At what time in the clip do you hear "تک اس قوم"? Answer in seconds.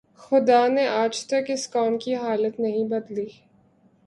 1.25-1.97